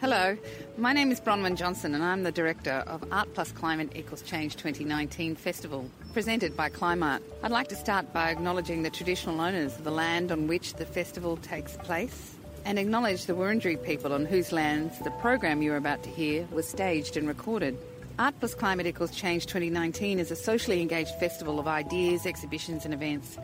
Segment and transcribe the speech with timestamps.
[0.00, 0.38] Hello,
[0.76, 4.54] my name is Bronwyn Johnson and I'm the director of Art Plus Climate Equals Change
[4.54, 7.20] 2019 Festival, presented by Climarte.
[7.42, 10.86] I'd like to start by acknowledging the traditional owners of the land on which the
[10.86, 16.04] festival takes place and acknowledge the Wurundjeri people on whose lands the program you're about
[16.04, 17.76] to hear was staged and recorded.
[18.18, 22.92] Art Plus Climate Equals Change 2019 is a socially engaged festival of ideas, exhibitions, and
[22.92, 23.38] events,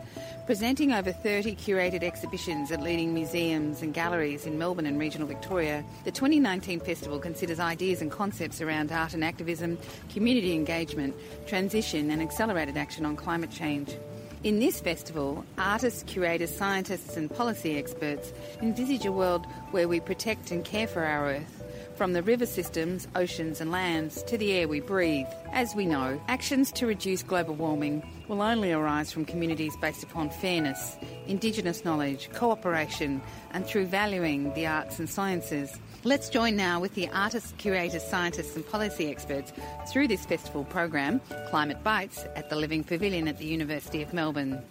[0.45, 5.81] presenting over 30 curated exhibitions at leading museums and galleries in Melbourne and regional Victoria.
[6.03, 9.77] The 2019 festival considers ideas and concepts around art and activism,
[10.09, 11.15] community engagement,
[11.47, 13.95] transition, and accelerated action on climate change.
[14.43, 20.51] In this festival, artists, curators, scientists, and policy experts envisage a world where we protect
[20.51, 21.54] and care for our Earth
[21.95, 25.27] from the river systems, oceans, and lands to the air we breathe.
[25.51, 30.29] As we know, actions to reduce global warming will only arise from communities based upon
[30.29, 35.79] fairness, Indigenous knowledge, cooperation, and through valuing the arts and sciences.
[36.03, 39.53] Let's join now with the artists, curators, scientists, and policy experts
[39.91, 44.61] through this festival program, Climate Bites, at the Living Pavilion at the University of Melbourne.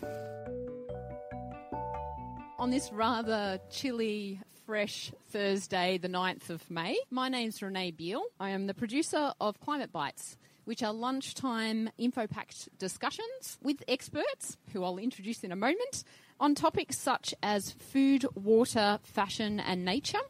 [2.59, 8.25] On this rather chilly, fresh Thursday, the 9th of May, my name's Renee Beale.
[8.41, 14.57] I am the producer of Climate Bites, which are lunchtime info packed discussions with experts,
[14.73, 16.05] who I'll introduce in a moment,
[16.41, 20.21] on topics such as food, water, fashion, and nature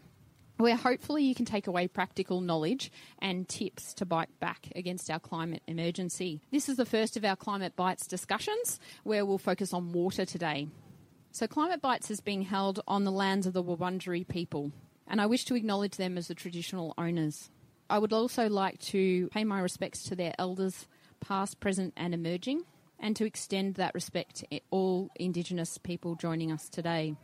[0.57, 5.19] where hopefully you can take away practical knowledge and tips to bite back against our
[5.19, 6.41] climate emergency.
[6.53, 10.69] This is the first of our Climate Bites discussions where we'll focus on water today.
[11.35, 14.71] So, Climate Bites is being held on the lands of the Wurundjeri people,
[15.09, 17.51] and I wish to acknowledge them as the traditional owners.
[17.91, 20.87] I would also like to pay my respects to their elders,
[21.19, 22.63] past, present, and emerging,
[23.01, 27.17] and to extend that respect to all Indigenous people joining us today.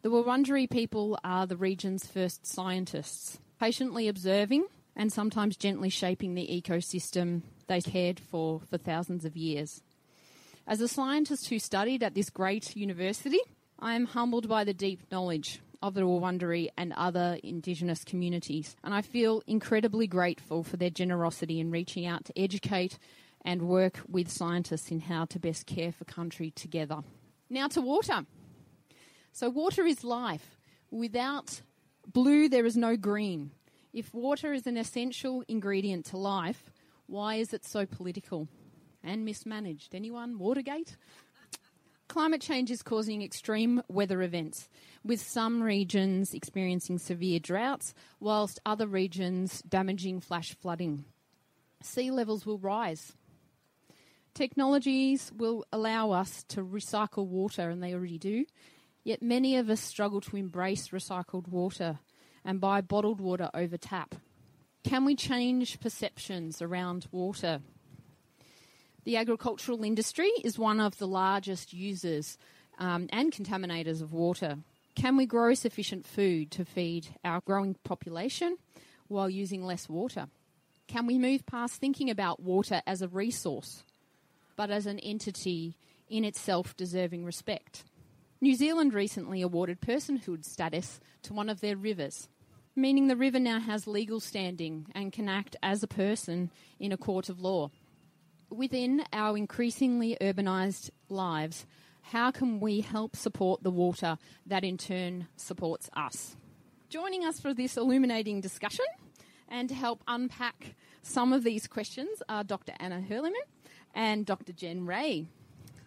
[0.00, 4.64] The Wurundjeri people are the region's first scientists, patiently observing
[4.96, 9.82] and sometimes gently shaping the ecosystem they cared for for thousands of years.
[10.68, 13.38] As a scientist who studied at this great university,
[13.78, 18.92] I am humbled by the deep knowledge of the Wurundjeri and other Indigenous communities, and
[18.92, 22.98] I feel incredibly grateful for their generosity in reaching out to educate
[23.44, 26.98] and work with scientists in how to best care for country together.
[27.48, 28.26] Now to water.
[29.30, 30.58] So, water is life.
[30.90, 31.60] Without
[32.12, 33.52] blue, there is no green.
[33.92, 36.72] If water is an essential ingredient to life,
[37.06, 38.48] why is it so political
[39.06, 39.94] and mismanaged?
[39.94, 40.38] Anyone?
[40.38, 40.96] Watergate?
[42.08, 44.68] Climate change is causing extreme weather events,
[45.04, 51.04] with some regions experiencing severe droughts, whilst other regions damaging flash flooding.
[51.82, 53.14] Sea levels will rise.
[54.34, 58.44] Technologies will allow us to recycle water, and they already do,
[59.06, 62.00] Yet many of us struggle to embrace recycled water
[62.44, 64.16] and buy bottled water over tap.
[64.82, 67.60] Can we change perceptions around water?
[69.06, 72.36] The agricultural industry is one of the largest users
[72.80, 74.58] um, and contaminators of water.
[74.96, 78.56] Can we grow sufficient food to feed our growing population
[79.06, 80.26] while using less water?
[80.88, 83.84] Can we move past thinking about water as a resource,
[84.56, 85.76] but as an entity
[86.08, 87.84] in itself deserving respect?
[88.40, 92.28] New Zealand recently awarded personhood status to one of their rivers,
[92.74, 96.50] meaning the river now has legal standing and can act as a person
[96.80, 97.70] in a court of law.
[98.50, 101.66] Within our increasingly urbanised lives,
[102.00, 106.36] how can we help support the water that in turn supports us?
[106.88, 108.84] Joining us for this illuminating discussion
[109.48, 112.72] and to help unpack some of these questions are Dr.
[112.78, 113.32] Anna Hurlimann
[113.94, 114.52] and Dr.
[114.52, 115.26] Jen Rae.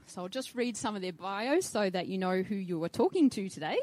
[0.07, 2.89] So I'll just read some of their bios so that you know who you are
[2.89, 3.77] talking to today.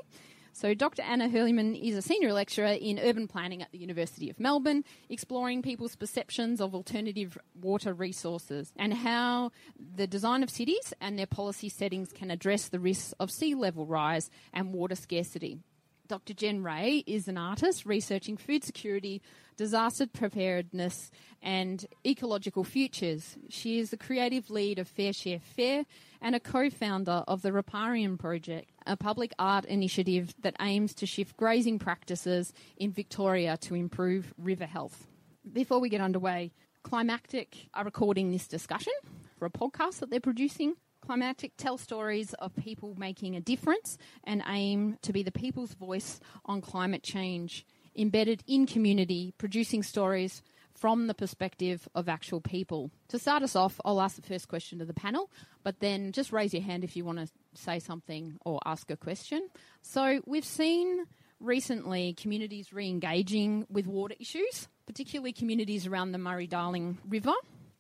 [0.59, 1.03] So, Dr.
[1.03, 5.61] Anna Hurlimann is a senior lecturer in urban planning at the University of Melbourne, exploring
[5.61, 11.69] people's perceptions of alternative water resources and how the design of cities and their policy
[11.69, 15.59] settings can address the risks of sea level rise and water scarcity.
[16.07, 16.35] Dr.
[16.35, 19.21] Jen Rae is an artist researching food security,
[19.57, 21.11] disaster preparedness,
[21.43, 23.37] and ecological futures.
[23.49, 25.85] She is the creative lead of Fair Share Fare
[26.21, 31.07] and a co founder of the Riparian Project, a public art initiative that aims to
[31.07, 35.07] shift grazing practices in Victoria to improve river health.
[35.53, 36.53] Before we get underway,
[36.83, 38.93] Climactic are recording this discussion
[39.39, 40.77] for a podcast that they're producing.
[41.07, 46.19] Climactic tell stories of people making a difference and aim to be the people's voice
[46.45, 47.65] on climate change,
[47.95, 50.43] embedded in community, producing stories
[50.75, 52.91] from the perspective of actual people.
[53.11, 55.31] To start us off, I'll ask the first question to the panel,
[55.63, 58.97] but then just raise your hand if you want to say something or ask a
[58.97, 59.49] question.
[59.83, 61.05] So, we've seen
[61.39, 67.35] recently communities re engaging with water issues, particularly communities around the Murray Darling River.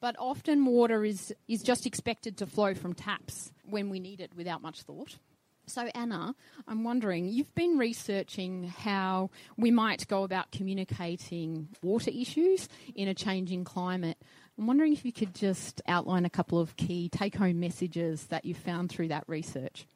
[0.07, 4.31] But often water is, is just expected to flow from taps when we need it
[4.37, 5.19] without much thought.
[5.67, 6.37] So, Anna,
[6.69, 13.15] I'm wondering, you've been researching how we might go about communicating water issues in a
[13.15, 14.17] changing climate.
[14.57, 18.45] I'm wondering if you could just outline a couple of key take home messages that
[18.45, 19.87] you found through that research.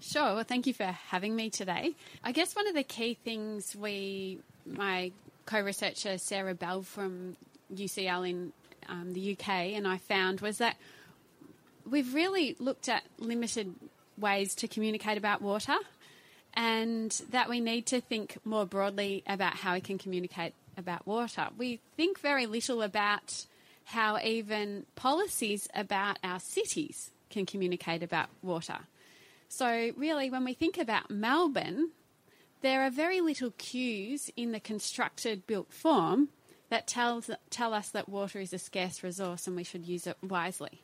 [0.00, 0.36] Sure.
[0.36, 1.96] Well, thank you for having me today.
[2.22, 5.10] I guess one of the key things we, my
[5.46, 7.36] co researcher Sarah Bell from
[7.74, 8.52] UCL in
[8.88, 10.76] um, the UK, and I found was that
[11.88, 13.74] we've really looked at limited
[14.16, 15.76] ways to communicate about water
[16.54, 21.48] and that we need to think more broadly about how we can communicate about water.
[21.56, 23.46] We think very little about
[23.84, 28.78] how even policies about our cities can communicate about water.
[29.48, 31.90] So, really, when we think about Melbourne,
[32.60, 36.28] there are very little cues in the constructed built form
[36.70, 40.16] that tells, tell us that water is a scarce resource and we should use it
[40.22, 40.82] wisely.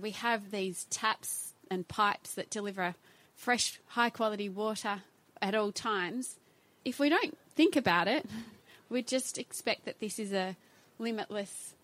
[0.00, 2.94] We have these taps and pipes that deliver
[3.34, 5.02] fresh, high quality water
[5.42, 6.36] at all times.
[6.84, 8.26] If we don't think about it,
[8.88, 10.56] we just expect that this is a
[10.98, 11.74] limitless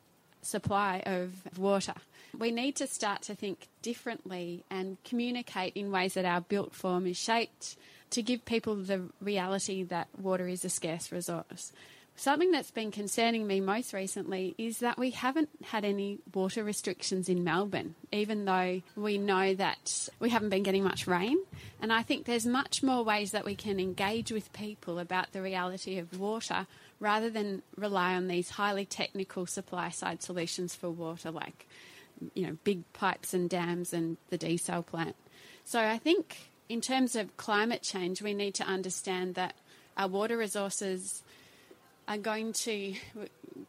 [0.43, 1.95] supply of water.
[2.39, 7.07] We need to start to think differently and communicate in ways that our built form
[7.07, 7.77] is shaped
[8.11, 11.73] to give people the reality that water is a scarce resource.
[12.17, 17.29] Something that's been concerning me most recently is that we haven't had any water restrictions
[17.29, 21.39] in Melbourne, even though we know that we haven't been getting much rain.
[21.83, 25.43] And I think there's much more ways that we can engage with people about the
[25.43, 26.69] reality of water
[27.01, 31.67] rather than rely on these highly technical supply side solutions for water, like
[32.33, 35.17] you know big pipes and dams and the desal plant.
[35.65, 39.55] So I think in terms of climate change, we need to understand that
[39.97, 41.25] our water resources
[42.07, 42.95] are going to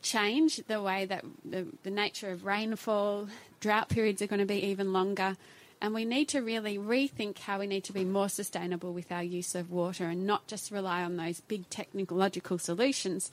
[0.02, 3.28] change the way that the, the nature of rainfall,
[3.60, 5.38] drought periods are going to be even longer.
[5.82, 9.24] And we need to really rethink how we need to be more sustainable with our
[9.24, 13.30] use of water and not just rely on those big technological solutions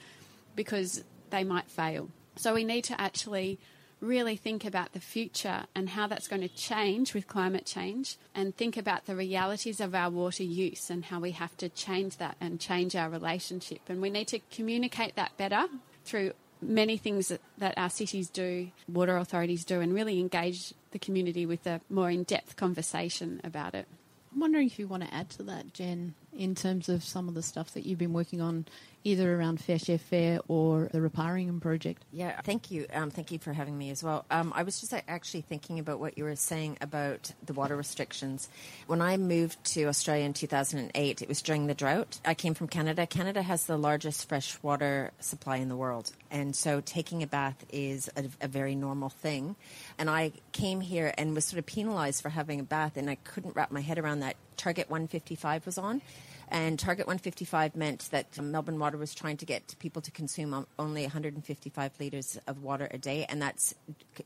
[0.57, 2.09] because they might fail.
[2.37, 3.59] So we need to actually
[4.03, 8.55] really think about the future and how that's going to change with climate change and
[8.55, 12.37] think about the realities of our water use and how we have to change that
[12.41, 13.81] and change our relationship.
[13.89, 15.67] And we need to communicate that better
[16.05, 21.47] through many things that, our cities do, water authorities do, and really engage the community
[21.47, 23.87] with a more in depth conversation about it.
[24.33, 27.35] I'm wondering if you want to add to that, Jen, in terms of some of
[27.35, 28.65] the stuff that you've been working on,
[29.05, 32.05] either around Fair Share Fare or the Riparian project.
[32.13, 32.87] Yeah, thank you.
[32.93, 34.25] Um, thank you for having me as well.
[34.31, 38.49] Um, I was just actually thinking about what you were saying about the water restrictions.
[38.87, 42.21] When I moved to Australia in 2008, it was during the drought.
[42.25, 43.07] I came from Canada.
[43.07, 46.13] Canada has the largest freshwater supply in the world.
[46.31, 49.57] And so taking a bath is a, a very normal thing.
[49.99, 53.17] And I came here and was sort of penalized for having a bath, and I
[53.17, 54.37] couldn't wrap my head around that.
[54.63, 56.01] Target 155 was on.
[56.47, 61.03] And Target 155 meant that Melbourne Water was trying to get people to consume only
[61.03, 63.75] 155 litres of water a day, and that's,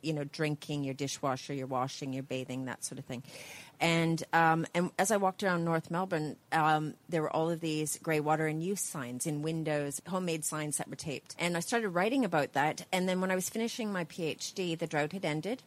[0.03, 3.23] you know, drinking, your dishwasher, your washing, your bathing, that sort of thing.
[3.81, 7.99] And um, and as I walked around North Melbourne, um, there were all of these
[8.03, 11.35] grey water in use signs in windows, homemade signs that were taped.
[11.39, 12.85] And I started writing about that.
[12.93, 15.63] And then when I was finishing my PhD, the drought had ended,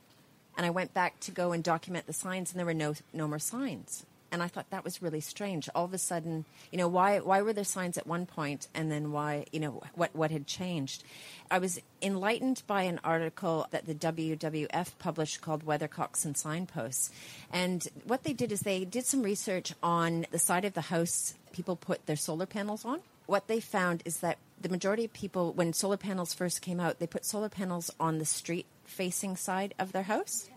[0.58, 3.28] and I went back to go and document the signs, and there were no no
[3.28, 5.70] more signs and I thought that was really strange.
[5.74, 8.92] All of a sudden, you know, why why were there signs at one point, and
[8.92, 11.04] then why, you know, what what had changed?
[11.52, 17.12] I was enlightened by an article that the WWF published called Weathercocks and Signposts,
[17.52, 21.34] and what they did is they did some research on the side of the house
[21.52, 23.00] people put their solar panels on.
[23.26, 27.00] What they found is that the majority of people, when solar panels first came out,
[27.00, 30.50] they put solar panels on the street facing side of their house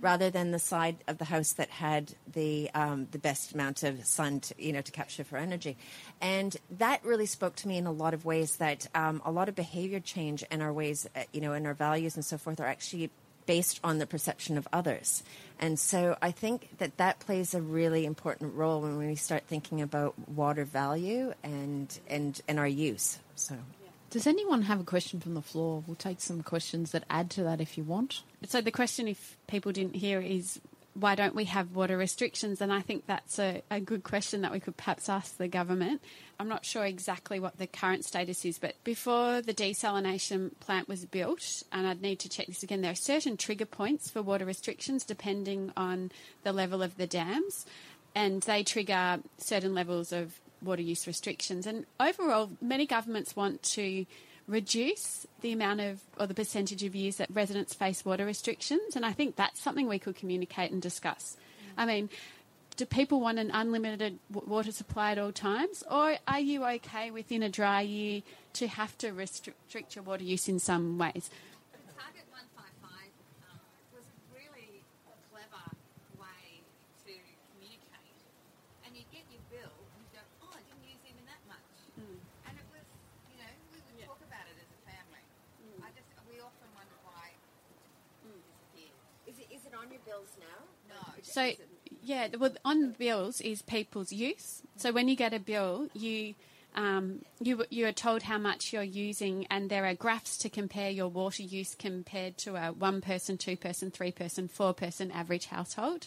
[0.00, 4.04] rather than the side of the house that had the um, the best amount of
[4.04, 5.76] sun, to, you know, to capture for energy,
[6.20, 8.56] and that really spoke to me in a lot of ways.
[8.56, 11.74] That um, a lot of behavior change in our ways, uh, you know, in our
[11.74, 13.10] values and so forth, are actually
[13.46, 15.22] based on the perception of others.
[15.58, 19.80] And so I think that that plays a really important role when we start thinking
[19.80, 23.18] about water value and and and our use.
[23.34, 23.56] So.
[24.10, 25.82] Does anyone have a question from the floor?
[25.86, 28.22] We'll take some questions that add to that if you want.
[28.46, 30.60] So the question, if people didn't hear, is
[30.98, 32.60] why don't we have water restrictions?
[32.62, 36.00] And I think that's a, a, good question that we could perhaps ask the government.
[36.40, 41.04] I'm not sure exactly what the current status is, but before the desalination plant was
[41.04, 44.46] built, and I'd need to check this again, there are certain trigger points for water
[44.46, 46.12] restrictions depending on
[46.44, 47.66] the level of the dams,
[48.14, 51.66] and they trigger certain levels of water use restrictions.
[51.66, 54.06] And overall, many governments want to
[54.48, 58.94] reduce the amount of or the percentage of years that residents face water restrictions.
[58.94, 61.36] And I think that's something we could communicate and discuss.
[61.76, 62.08] I mean,
[62.76, 65.82] do people want an unlimited water supply at all times?
[65.90, 68.22] Or are you okay within a dry year
[68.54, 71.32] to have to restrict your water use in some ways?
[71.96, 72.84] Target 155
[73.48, 73.56] um,
[73.96, 75.64] was really a clever
[76.20, 76.60] way
[77.08, 77.12] to
[77.56, 78.20] communicate.
[78.84, 81.64] And you get your bill and you go, oh, I didn't use even that much.
[81.96, 82.84] And it was,
[83.32, 85.24] you know, we would talk about it as a family.
[85.80, 88.92] I just, we often wonder why it disappeared.
[89.24, 90.35] Is it, is it on your bills now?
[90.35, 90.35] No.
[91.22, 91.52] So,
[92.02, 94.62] yeah, well, on bills is people's use.
[94.76, 96.34] So when you get a bill, you
[96.76, 100.90] um, you you are told how much you're using, and there are graphs to compare
[100.90, 105.46] your water use compared to a one person, two person, three person, four person average
[105.46, 106.06] household.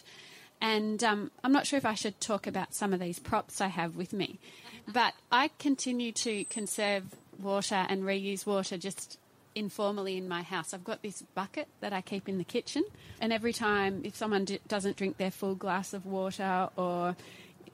[0.60, 3.68] And um, I'm not sure if I should talk about some of these props I
[3.68, 4.38] have with me,
[4.86, 9.18] but I continue to conserve water and reuse water just
[9.54, 10.72] informally in my house.
[10.72, 12.84] I've got this bucket that I keep in the kitchen,
[13.20, 17.16] and every time if someone d- doesn't drink their full glass of water, or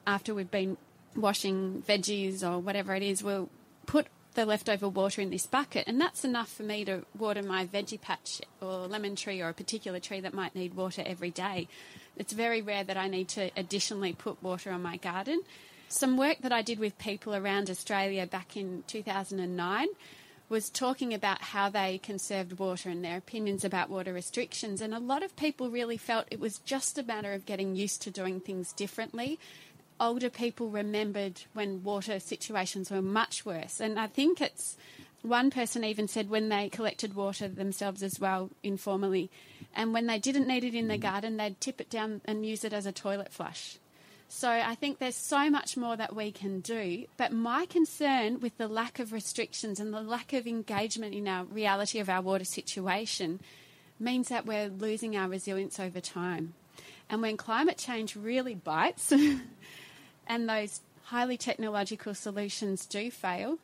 [0.06, 0.76] after we've been
[1.14, 3.49] washing veggies or whatever it is, we'll
[3.87, 7.66] put the leftover water in this bucket, and that's enough for me to water my
[7.66, 11.68] veggie patch or lemon tree or a particular tree that might need water every day.
[12.16, 15.40] It's very rare that I need to additionally put water on my garden.
[15.88, 19.87] Some work that I did with people around Australia back in 2009
[20.49, 24.81] was talking about how they conserved water and their opinions about water restrictions.
[24.81, 28.03] And a lot of people really felt it was just a matter of getting used
[28.03, 29.38] to doing things differently.
[29.99, 33.81] Older people remembered when water situations were much worse.
[33.81, 34.76] And I think it's
[35.23, 39.31] one person even said when they collected water themselves as well, informally,
[39.75, 41.03] and when they didn't need it in the mm.
[41.03, 43.79] garden, they'd tip it down and use it as a toilet flush.
[44.28, 47.06] So I think there's so much more that we can do.
[47.16, 51.45] But my concern with the lack of restrictions and the lack of engagement in our
[51.45, 53.40] reality of our water situation
[53.99, 56.54] means that we're losing our resilience over time.
[57.09, 59.12] And when climate change really bites
[60.26, 63.59] and those highly technological solutions do fail,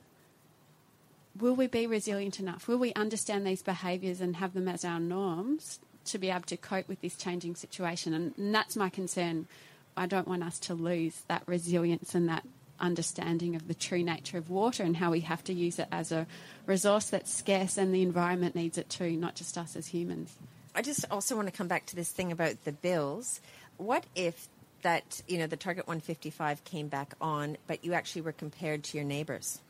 [1.38, 2.68] will we be resilient enough?
[2.68, 6.56] Will we understand these behaviours and have them as our norms to be able to
[6.56, 8.14] cope with this changing situation?
[8.14, 9.48] And, that's my concern
[9.96, 12.44] I don't want us to lose that resilience and that
[12.80, 16.10] understanding of the true nature of water and how we have to use it as
[16.10, 16.26] a
[16.66, 20.36] resource that's scarce and the environment needs it too, not just us as humans.
[20.74, 23.40] I just also want to come back to this thing about the bills.
[23.76, 24.48] What if
[24.82, 28.98] that, you know, the Target 155 came back on, but you actually were compared to
[28.98, 29.60] your neighbors?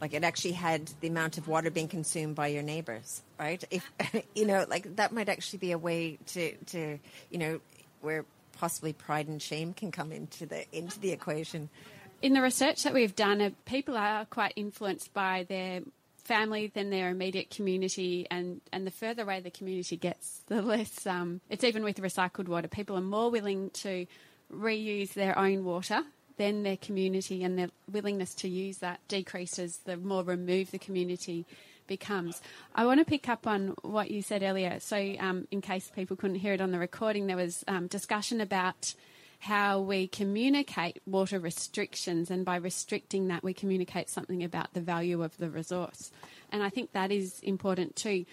[0.00, 3.62] Like it actually had the amount of water being consumed by your neighbors, right?
[3.70, 3.90] If
[4.34, 6.98] you know, like that might actually be a way to, to
[7.30, 7.60] you know,
[8.00, 8.24] where
[8.58, 11.68] possibly pride and shame can come into the into the equation.
[12.20, 15.82] In the research that we've done, uh, people are quite influenced by their
[16.24, 21.06] family than their immediate community, and, and the further away the community gets, the less.
[21.06, 22.68] Um, it's even with recycled water.
[22.68, 24.06] People are more willing to
[24.52, 26.02] reuse their own water
[26.36, 31.46] than their community, and their willingness to use that decreases the more removed the community
[31.88, 32.40] becomes.
[32.74, 34.78] I want to pick up on what you said earlier.
[34.78, 38.40] So, um, in case people couldn't hear it on the recording, there was um, discussion
[38.40, 38.94] about
[39.40, 45.22] how we communicate water restrictions, and by restricting that, we communicate something about the value
[45.22, 46.10] of the resource.
[46.50, 48.24] And I think that is important too.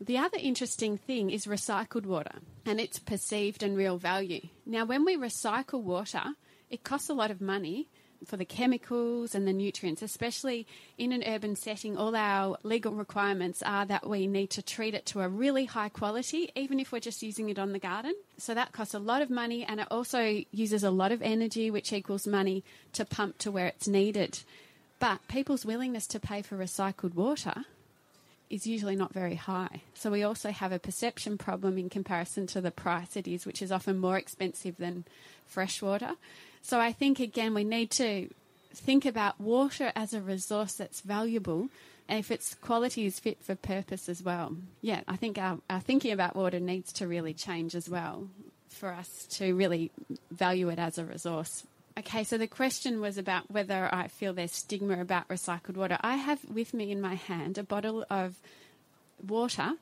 [0.00, 4.48] The other interesting thing is recycled water and its perceived and real value.
[4.66, 6.22] Now, when we recycle water,
[6.68, 7.88] it costs a lot of money
[8.24, 10.66] for the chemicals and the nutrients, especially
[10.98, 15.06] in an urban setting, all our legal requirements are that we need to treat it
[15.06, 18.14] to a really high quality, even if we're just using it on the garden.
[18.38, 21.70] So that costs a lot of money and it also uses a lot of energy,
[21.70, 24.40] which equals money to pump to where it's needed.
[24.98, 27.64] But people's willingness to pay for recycled water
[28.50, 29.82] is usually not very high.
[29.94, 33.62] So we also have a perception problem in comparison to the price it is, which
[33.62, 35.04] is often more expensive than
[35.46, 36.12] fresh water.
[36.64, 38.30] So I think, again, we need to
[38.72, 41.68] think about water as a resource that's valuable
[42.08, 44.56] and if its quality is fit for purpose as well.
[44.80, 48.28] Yeah, I think our, our thinking about water needs to really change as well
[48.70, 49.90] for us to really
[50.30, 51.64] value it as a resource.
[51.98, 55.98] Okay, so the question was about whether I feel there's stigma about recycled water.
[56.00, 58.36] I have with me in my hand a bottle of
[59.22, 59.74] water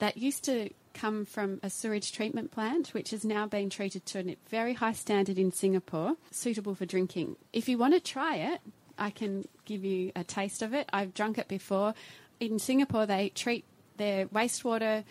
[0.00, 4.18] that used to come from a sewage treatment plant, which has now been treated to
[4.18, 7.36] a very high standard in Singapore, suitable for drinking.
[7.52, 8.60] If you want to try it,
[8.98, 10.88] I can give you a taste of it.
[10.92, 11.94] I've drunk it before.
[12.40, 13.64] In Singapore, they treat
[13.98, 15.04] their wastewater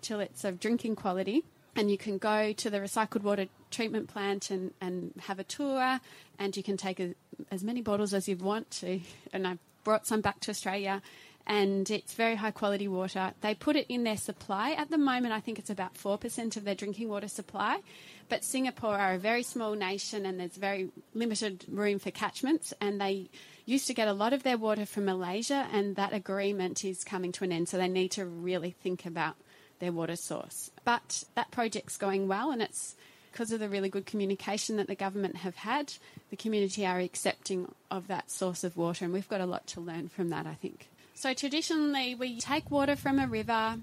[0.00, 1.44] till it's of drinking quality,
[1.74, 6.00] and you can go to the recycled water treatment plant and, and have a tour,
[6.38, 7.14] and you can take a
[7.50, 9.00] as many bottles as you want to.
[9.32, 11.02] And I brought some back to Australia
[11.46, 13.32] and it's very high quality water.
[13.40, 14.72] They put it in their supply.
[14.72, 17.80] At the moment, I think it's about 4% of their drinking water supply.
[18.28, 22.72] But Singapore are a very small nation and there's very limited room for catchments.
[22.80, 23.28] And they
[23.66, 27.32] used to get a lot of their water from Malaysia, and that agreement is coming
[27.32, 27.68] to an end.
[27.68, 29.36] So they need to really think about
[29.78, 30.70] their water source.
[30.84, 32.96] But that project's going well, and it's
[33.30, 35.94] because of the really good communication that the government have had.
[36.30, 39.80] The community are accepting of that source of water, and we've got a lot to
[39.80, 40.88] learn from that, I think.
[41.22, 43.76] So traditionally, we take water from a river,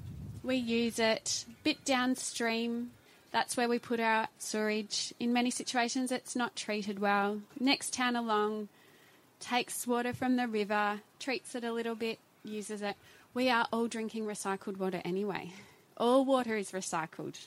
[0.44, 2.92] we use it a bit downstream.
[3.32, 5.14] That's where we put our sewage.
[5.22, 7.40] In many situations, it's not treated well.
[7.58, 8.68] Next town along
[9.40, 12.98] takes water from the river, treats it a little bit, uses it.
[13.34, 15.54] We are all drinking recycled water anyway.
[15.96, 17.38] All water is recycled.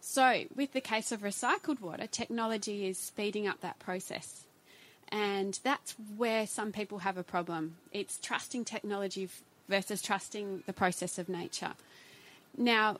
[0.00, 4.44] So, with the case of recycled water, technology is speeding up that process.
[5.12, 7.76] And that's where some people have a problem.
[7.92, 9.28] It's trusting technology
[9.68, 11.72] versus trusting the process of nature.
[12.56, 12.96] Now,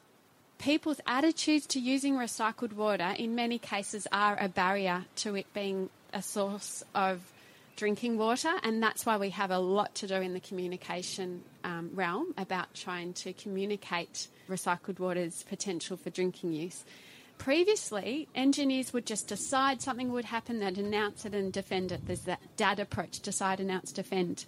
[0.59, 5.89] people's attitudes to using recycled water in many cases are a barrier to it being
[6.13, 7.33] a source of
[7.77, 11.91] drinking water, and that's why we have a lot to do in the communication um,
[11.95, 16.85] realm about trying to communicate recycled water's potential for drinking use.
[17.43, 22.07] Previously, engineers would just decide something would happen, they'd announce it and defend it.
[22.07, 24.45] There's that DAD approach decide, announce, defend.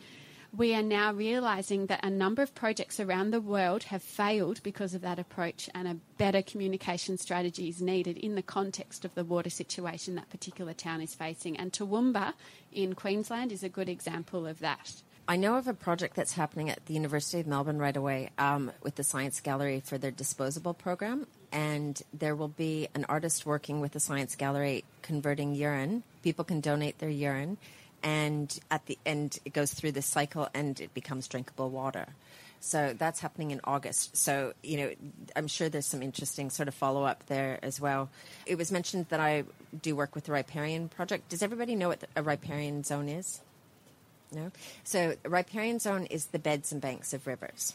[0.57, 4.95] We are now realising that a number of projects around the world have failed because
[4.95, 9.25] of that approach, and a better communication strategy is needed in the context of the
[9.25, 11.57] water situation that particular town is facing.
[11.57, 12.35] And Toowoomba
[12.71, 15.03] in Queensland is a good example of that.
[15.27, 18.71] I know of a project that's happening at the University of Melbourne right away um,
[18.83, 21.27] with the Science Gallery for their disposable program.
[21.55, 26.03] And there will be an artist working with the Science Gallery converting urine.
[26.23, 27.57] People can donate their urine,
[28.03, 32.09] and at the end, it goes through this cycle and it becomes drinkable water.
[32.61, 34.17] So that's happening in August.
[34.17, 34.91] So, you know,
[35.37, 38.11] I'm sure there's some interesting sort of follow up there as well.
[38.47, 39.45] It was mentioned that I
[39.83, 41.29] do work with the Riparian Project.
[41.29, 43.41] Does everybody know what a riparian zone is?
[44.33, 44.51] No?
[44.83, 47.75] So, a riparian zone is the beds and banks of rivers.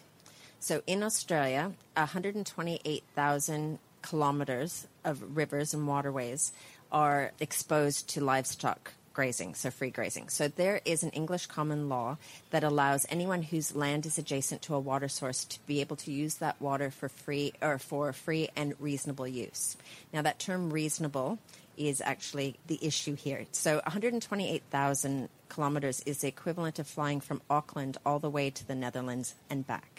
[0.59, 6.51] So, in Australia, 128,000 kilometres of rivers and waterways
[6.91, 10.29] are exposed to livestock grazing, so free grazing.
[10.29, 12.17] So there is an English common law
[12.51, 16.11] that allows anyone whose land is adjacent to a water source to be able to
[16.11, 19.75] use that water for free or for free and reasonable use.
[20.13, 21.37] Now that term reasonable
[21.75, 23.45] is actually the issue here.
[23.51, 28.75] So 128,000 kilometers is the equivalent of flying from Auckland all the way to the
[28.75, 29.98] Netherlands and back.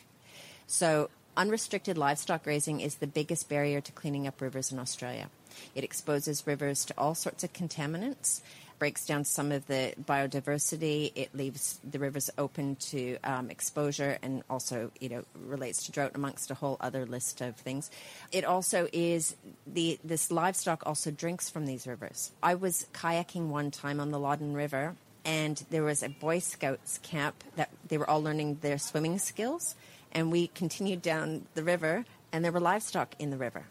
[0.71, 5.29] So unrestricted livestock grazing is the biggest barrier to cleaning up rivers in Australia.
[5.75, 8.41] It exposes rivers to all sorts of contaminants,
[8.79, 11.11] breaks down some of the biodiversity.
[11.17, 16.13] It leaves the rivers open to um, exposure and also, you know, relates to drought
[16.15, 17.91] amongst a whole other list of things.
[18.31, 19.35] It also is
[19.67, 22.31] the this livestock also drinks from these rivers.
[22.45, 26.99] I was kayaking one time on the Loddon River and there was a Boy Scouts
[26.99, 29.75] camp that they were all learning their swimming skills.
[30.13, 33.65] And we continued down the river, and there were livestock in the river.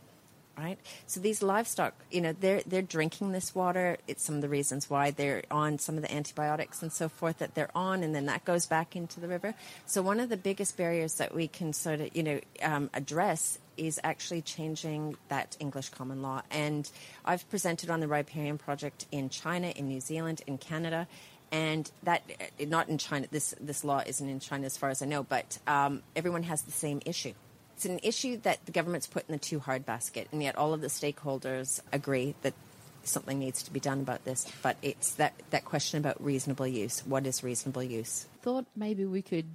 [0.58, 3.96] Right, so these livestock, you know, they're they're drinking this water.
[4.10, 7.38] It's some of the reasons why they're on some of the antibiotics and so forth
[7.38, 9.56] that they're on, and then that goes back into the river.
[9.86, 13.58] So one of the biggest barriers that we can sort of, you know, um, address
[13.78, 16.42] is actually changing that English common law.
[16.52, 16.92] And
[17.24, 21.08] I've presented on the Riparian Project in China, in New Zealand, in Canada,
[21.52, 23.28] and that uh, not in China.
[23.30, 26.62] This this law isn't in China as far as I know, but um, everyone has
[26.64, 27.34] the same issue.
[27.76, 30.74] It's an issue that the government's put in the too hard basket, and yet all
[30.74, 32.54] of the stakeholders agree that
[33.04, 34.46] something needs to be done about this.
[34.62, 37.02] But it's that that question about reasonable use.
[37.06, 38.28] What is reasonable use?
[38.42, 39.48] Thought maybe we could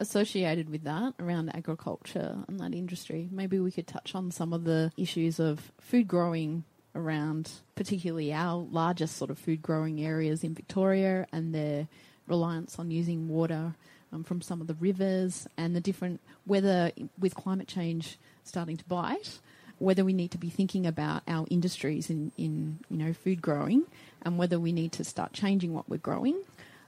[0.00, 3.28] associated with that around agriculture and that industry.
[3.30, 6.64] Maybe we could touch on some of the issues of food growing
[6.98, 11.88] around particularly our largest sort of food growing areas in Victoria and their
[12.26, 13.74] reliance on using water
[14.12, 18.84] um, from some of the rivers and the different whether with climate change starting to
[18.84, 19.40] bite
[19.78, 23.84] whether we need to be thinking about our industries in, in you know food growing
[24.22, 26.40] and whether we need to start changing what we're growing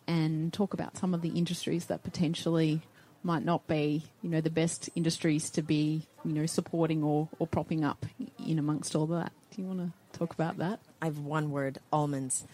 [0.07, 2.81] and talk about some of the industries that potentially
[3.23, 7.46] might not be you know the best industries to be you know supporting or, or
[7.46, 8.07] propping up
[8.44, 10.80] in amongst all that do you want to talk about that?
[11.02, 12.44] I have one word almonds.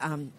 [0.00, 0.32] Um,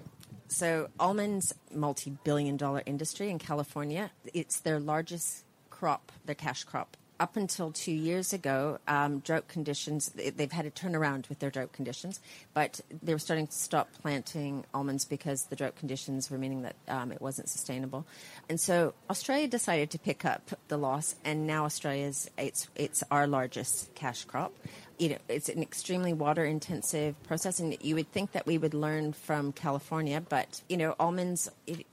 [0.48, 4.12] so, almonds, multi billion dollar industry in California.
[4.34, 10.10] It's their largest crop, their cash crop up until two years ago, um, drought conditions,
[10.10, 12.20] they've had a turnaround with their drought conditions,
[12.54, 16.76] but they were starting to stop planting almonds because the drought conditions were meaning that
[16.90, 18.06] um, it wasn't sustainable.
[18.50, 23.28] And so Australia decided to pick up the loss, and now Australia's, it's, it's our
[23.28, 24.54] largest cash crop.
[25.00, 28.74] You know, it's an extremely water intensive process, and you would think that we would
[28.74, 31.86] learn from California, but, you know, almonds, it,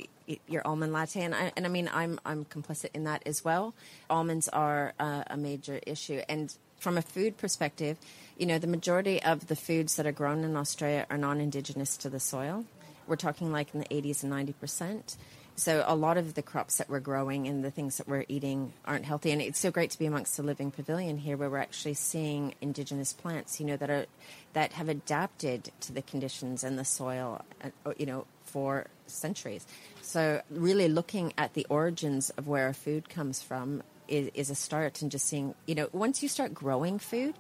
[0.47, 3.75] your almond latte, and I, and I mean I'm I'm complicit in that as well.
[4.09, 7.99] Almonds are uh, a major issue, and from a food perspective,
[8.39, 12.11] you know the majority of the foods that are grown in Australia are non-indigenous to
[12.11, 12.65] the soil.
[13.07, 15.17] We're talking like in the 80s and 90 percent.
[15.61, 18.73] So a lot of the crops that we're growing and the things that we're eating
[18.87, 19.31] aren't healthy.
[19.31, 22.55] And it's so great to be amongst the living pavilion here, where we're actually seeing
[22.63, 24.07] indigenous plants, you know, that are
[24.55, 29.67] that have adapted to the conditions and the soil, uh, you know, for centuries.
[30.01, 34.55] So, really looking at the origins of where our food comes from is, is a
[34.55, 37.35] start, and just seeing, you know, once you start growing food,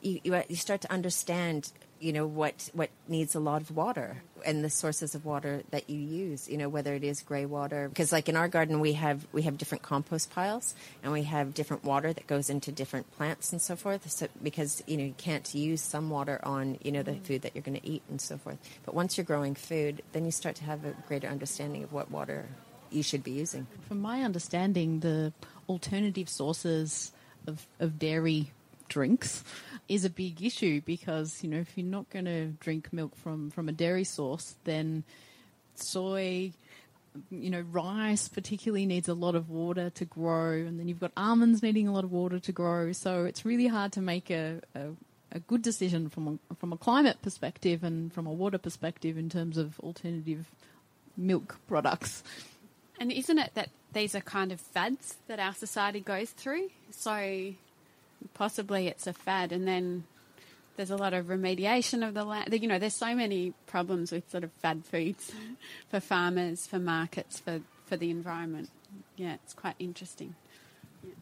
[0.00, 4.22] you, you, you start to understand you know what what needs a lot of water
[4.44, 7.88] and the sources of water that you use you know whether it is gray water.
[7.88, 11.54] Because like in our garden we have we have different compost piles and we have
[11.54, 14.10] different water that goes into different plants and so forth.
[14.10, 17.24] So because you know you can't use some water on you know the mm-hmm.
[17.24, 18.58] food that you're going to eat and so forth.
[18.84, 22.10] But once you're growing food then you start to have a greater understanding of what
[22.10, 22.46] water
[22.90, 23.66] you should be using.
[23.88, 25.32] From my understanding the
[25.68, 27.12] alternative sources
[27.46, 28.52] of, of dairy
[28.88, 29.44] drinks
[29.88, 33.50] is a big issue because you know if you're not going to drink milk from
[33.50, 35.04] from a dairy source, then
[35.78, 36.52] soy,
[37.30, 41.12] you know, rice particularly needs a lot of water to grow, and then you've got
[41.16, 42.92] almonds needing a lot of water to grow.
[42.92, 44.88] So it's really hard to make a, a,
[45.32, 49.28] a good decision from a, from a climate perspective and from a water perspective in
[49.28, 50.46] terms of alternative
[51.16, 52.22] milk products.
[52.98, 56.70] And isn't it that these are kind of fads that our society goes through?
[56.90, 57.54] So
[58.34, 60.04] possibly it's a fad, and then
[60.76, 62.52] there's a lot of remediation of the land.
[62.52, 65.32] You know, there's so many problems with sort of fad foods
[65.88, 68.68] for farmers, for markets, for, for the environment.
[69.16, 70.34] Yeah, it's quite interesting.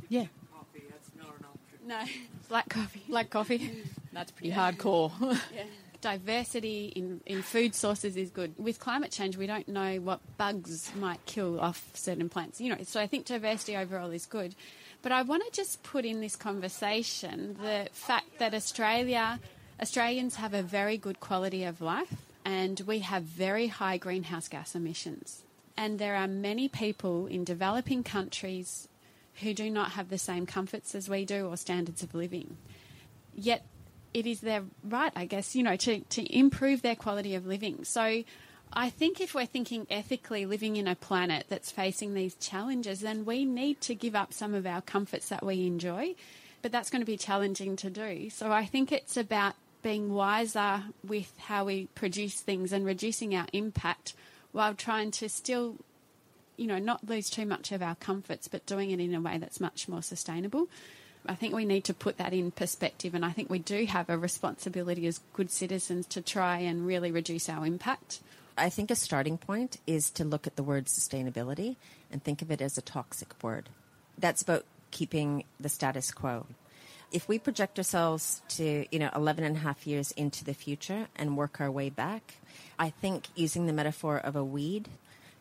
[0.09, 0.27] Yeah.
[0.53, 0.85] coffee.
[0.91, 1.89] That's not an option.
[1.89, 3.03] No, black coffee.
[3.09, 3.85] Black coffee.
[4.13, 4.73] That's pretty yeah.
[4.73, 5.13] hardcore.
[5.55, 5.65] yeah.
[6.01, 8.53] Diversity in, in food sources is good.
[8.59, 12.61] With climate change, we don't know what bugs might kill off certain plants.
[12.61, 14.55] You know, so I think diversity overall is good.
[15.05, 19.39] But I want to just put in this conversation the fact that Australia,
[19.79, 24.75] Australians have a very good quality of life and we have very high greenhouse gas
[24.75, 25.43] emissions.
[25.77, 28.89] And there are many people in developing countries
[29.43, 32.57] who do not have the same comforts as we do or standards of living.
[33.35, 33.63] Yet
[34.15, 37.85] it is their right, I guess, you know, to, to improve their quality of living.
[37.85, 38.25] So
[38.73, 43.25] I think if we're thinking ethically living in a planet that's facing these challenges, then
[43.25, 46.15] we need to give up some of our comforts that we enjoy.
[46.63, 48.31] But that's going to be challenging to do.
[48.31, 53.47] So I think it's about being wiser with how we produce things and reducing our
[53.53, 54.15] impact
[54.53, 55.77] while trying to still,
[56.57, 59.37] you know, not lose too much of our comforts, but doing it in a way
[59.37, 60.69] that's much more sustainable.
[61.27, 64.11] I think we need to put that in perspective, and I think we do have
[64.11, 68.21] a responsibility as good citizens to try and really reduce our impact.
[68.57, 71.77] I think a starting point is to look at the word sustainability
[72.11, 73.69] and think of it as a toxic word.
[74.17, 76.47] That's about keeping the status quo.
[77.11, 81.09] If we project ourselves to, you know, 11 and a half years into the future
[81.17, 82.35] and work our way back,
[82.79, 84.89] I think using the metaphor of a weed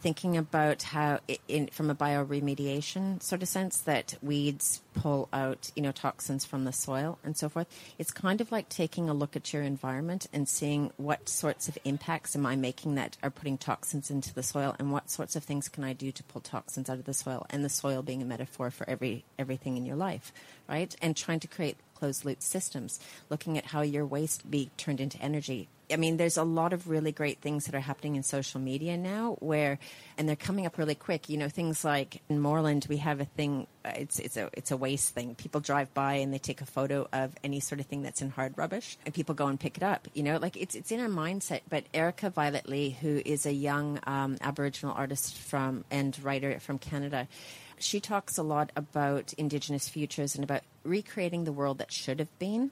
[0.03, 5.81] thinking about how, in, from a bioremediation sort of sense, that weeds pull out, you
[5.81, 7.67] know, toxins from the soil and so forth.
[7.97, 11.77] It's kind of like taking a look at your environment and seeing what sorts of
[11.85, 15.45] impacts am I making that are putting toxins into the soil, and what sorts of
[15.45, 18.21] things can I do to pull toxins out of the soil, and the soil being
[18.21, 20.33] a metaphor for every everything in your life,
[20.67, 20.93] right?
[21.01, 25.17] And trying to create closed loop systems, looking at how your waste be turned into
[25.21, 25.69] energy.
[25.93, 28.97] I mean, there's a lot of really great things that are happening in social media
[28.97, 29.77] now where,
[30.17, 31.29] and they're coming up really quick.
[31.29, 34.71] You know, things like in Moreland, we have a thing, uh, it's, it's a, it's
[34.71, 35.35] a waste thing.
[35.35, 38.31] People drive by and they take a photo of any sort of thing that's in
[38.31, 40.07] hard rubbish and people go and pick it up.
[40.15, 41.61] You know, like it's, it's in our mindset.
[41.69, 46.79] But Erica Violet Lee, who is a young um, Aboriginal artist from, and writer from
[46.79, 47.27] Canada,
[47.77, 52.39] she talks a lot about Indigenous futures and about recreating the world that should have
[52.39, 52.71] been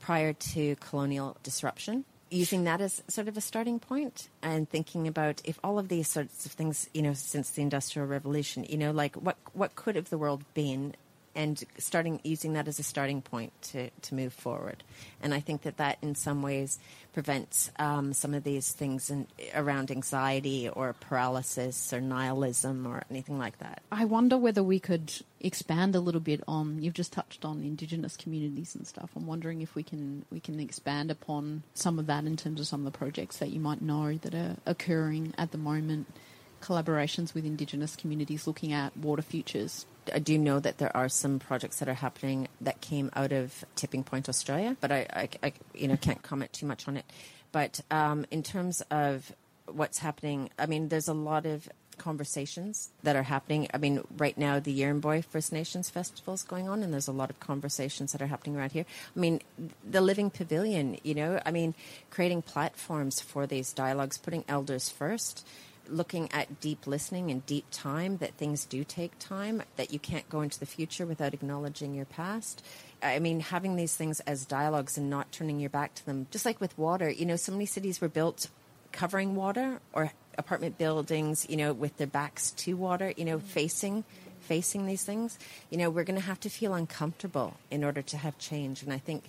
[0.00, 2.04] prior to colonial disruption.
[2.30, 6.08] Using that as sort of a starting point and thinking about if all of these
[6.08, 9.96] sorts of things, you know, since the Industrial Revolution, you know, like what what could
[9.96, 10.94] have the world been
[11.38, 14.82] and starting using that as a starting point to, to move forward.
[15.22, 16.80] And I think that that in some ways
[17.12, 23.38] prevents um, some of these things in, around anxiety or paralysis or nihilism or anything
[23.38, 23.82] like that.
[23.92, 26.82] I wonder whether we could expand a little bit on.
[26.82, 29.10] You've just touched on Indigenous communities and stuff.
[29.14, 32.66] I'm wondering if we can we can expand upon some of that in terms of
[32.66, 36.12] some of the projects that you might know that are occurring at the moment.
[36.60, 41.38] Collaborations with Indigenous communities looking at water futures I do know that there are some
[41.38, 45.52] projects that are happening that came out of Tipping Point Australia, but I, I, I
[45.74, 47.04] you know, can't comment too much on it.
[47.52, 49.32] But um, in terms of
[49.66, 51.68] what's happening, I mean, there's a lot of
[51.98, 53.68] conversations that are happening.
[53.74, 57.12] I mean, right now the Yirramboi First Nations Festival is going on, and there's a
[57.12, 58.86] lot of conversations that are happening around here.
[59.14, 59.40] I mean,
[59.88, 61.74] the Living Pavilion, you know, I mean,
[62.10, 65.46] creating platforms for these dialogues, putting elders first
[65.88, 70.28] looking at deep listening and deep time, that things do take time, that you can't
[70.28, 72.64] go into the future without acknowledging your past.
[73.02, 76.44] I mean, having these things as dialogues and not turning your back to them, just
[76.44, 78.48] like with water, you know, so many cities were built
[78.92, 84.04] covering water or apartment buildings, you know, with their backs to water, you know, facing
[84.40, 85.38] facing these things.
[85.68, 88.82] You know, we're going to have to feel uncomfortable in order to have change.
[88.82, 89.24] And I think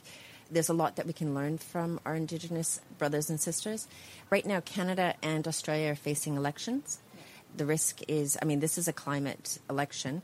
[0.51, 3.87] there's a lot that we can learn from our Indigenous brothers and sisters.
[4.29, 6.99] Right now, Canada and Australia are facing elections.
[7.55, 10.21] The risk is, I mean, this is a climate election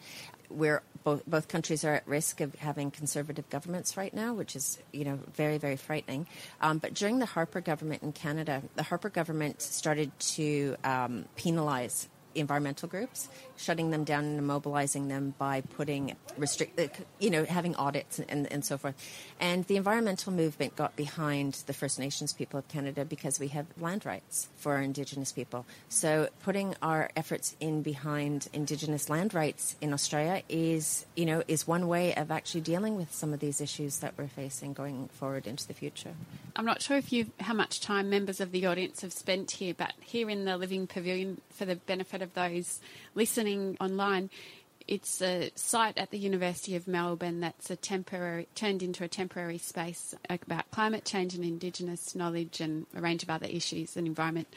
[0.49, 4.77] where both, both countries are at risk of having conservative governments right now, which is,
[4.91, 6.27] you know, very, very frightening.
[6.61, 12.07] Um, but during the Harper government in Canada, the Harper government started to um, penalize
[12.35, 16.87] environmental groups, shutting them down and immobilizing them by putting restrict, uh,
[17.19, 18.95] you know, having audits and, and so forth.
[19.39, 23.65] And the environmental movement got behind the First Nations people of Canada because we have
[23.79, 25.65] land rights for our Indigenous people.
[25.89, 31.67] So putting our efforts in behind Indigenous land rights in Australia is, you know, is
[31.67, 35.47] one way of actually dealing with some of these issues that we're facing going forward
[35.47, 36.13] into the future.
[36.55, 39.73] I'm not sure if you how much time members of the audience have spent here,
[39.73, 42.79] but here in the Living Pavilion, for the benefit of those
[43.13, 43.44] listening
[43.79, 44.29] online,
[44.87, 49.57] it's a site at the University of Melbourne that's a temporary turned into a temporary
[49.57, 54.47] space about climate change and Indigenous knowledge and a range of other issues and environment.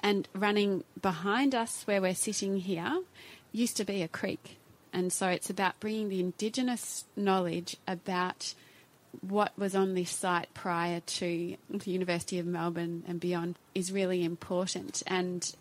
[0.00, 3.02] And running behind us, where we're sitting here,
[3.52, 4.58] used to be a creek,
[4.92, 8.54] and so it's about bringing the Indigenous knowledge about
[9.20, 14.22] what was on this site prior to the University of Melbourne and beyond is really
[14.22, 15.02] important.
[15.06, 15.54] And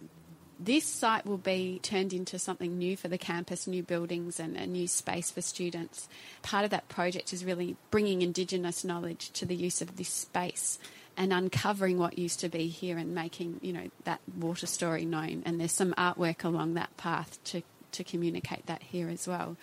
[0.59, 4.65] this site will be turned into something new for the campus, new buildings and a
[4.65, 6.09] new space for students.
[6.41, 10.79] Part of that project is really bringing Indigenous knowledge to the use of this space
[11.15, 15.43] and uncovering what used to be here and making, you know, that water story known.
[15.45, 19.57] And there's some artwork along that path to, to communicate that here as well.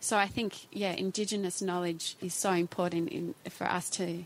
[0.00, 4.24] So I think, yeah, Indigenous knowledge is so important in, for us to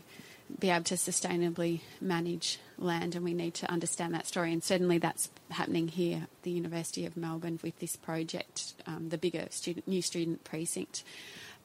[0.57, 4.51] be able to sustainably manage land, and we need to understand that story.
[4.53, 9.17] And certainly that's happening here at the University of Melbourne with this project, um, the
[9.17, 11.03] bigger student, new student precinct.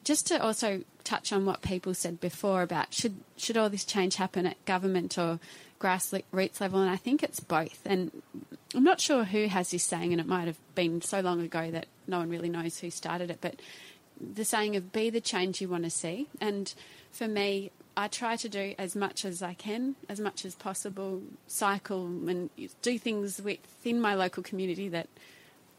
[0.02, 4.16] Just to also touch on what people said before about should should all this change
[4.16, 5.40] happen at government or
[5.80, 7.80] grassroots level, and I think it's both.
[7.84, 8.10] And
[8.74, 11.70] I'm not sure who has this saying, and it might have been so long ago
[11.70, 13.56] that no one really knows who started it, but
[14.20, 16.28] the saying of be the change you want to see.
[16.40, 16.72] And
[17.10, 21.22] for me, I try to do as much as I can, as much as possible,
[21.46, 22.50] cycle and
[22.82, 25.08] do things within my local community that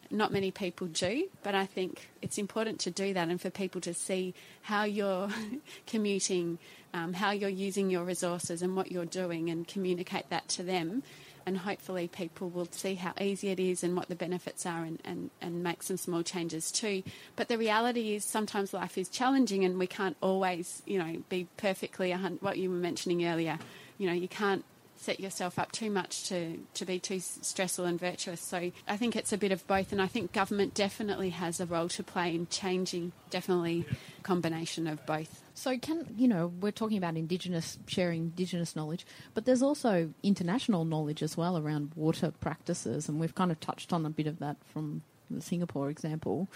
[0.09, 1.27] not many people do.
[1.43, 5.29] But I think it's important to do that and for people to see how you're
[5.87, 6.57] commuting,
[6.93, 11.03] um, how you're using your resources and what you're doing and communicate that to them
[11.45, 14.99] and hopefully people will see how easy it is and what the benefits are and,
[15.05, 17.03] and, and make some small changes too.
[17.35, 21.47] But the reality is sometimes life is challenging and we can't always, you know, be
[21.57, 23.59] perfectly, what you were mentioning earlier,
[23.97, 24.65] you know, you can't
[24.97, 28.41] set yourself up too much to, to be too stressful and virtuous.
[28.41, 31.65] So I think it's a bit of both, and I think government definitely has a
[31.65, 33.85] role to play in changing, definitely
[34.23, 35.44] combination of both.
[35.55, 40.83] So can you know we're talking about indigenous sharing indigenous knowledge, but there's also international
[40.83, 44.39] knowledge as well around water practices, and we've kind of touched on a bit of
[44.39, 46.49] that from the Singapore example.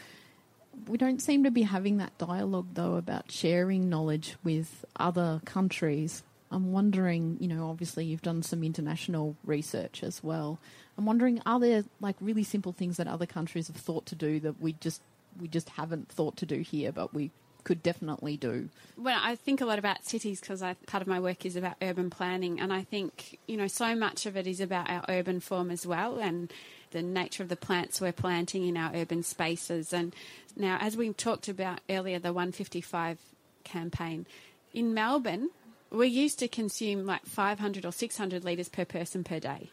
[0.87, 6.21] We don't seem to be having that dialogue though about sharing knowledge with other countries.
[6.51, 10.59] I'm wondering, you know, obviously you've done some international research as well.
[10.97, 14.41] I'm wondering, are there like really simple things that other countries have thought to do
[14.41, 15.01] that we just
[15.39, 17.31] we just haven't thought to do here, but we
[17.63, 18.69] could definitely do.
[18.97, 22.09] Well, I think a lot about cities because part of my work is about urban
[22.09, 25.71] planning, and I think you know so much of it is about our urban form
[25.71, 26.51] as well, and
[26.91, 29.93] the nature of the plants we're planting in our urban spaces.
[29.93, 30.13] And
[30.55, 33.19] now, as we talked about earlier, the 155
[33.63, 34.25] campaign
[34.73, 35.49] in Melbourne,
[35.91, 39.69] we used to consume like 500 or 600 litres per person per day.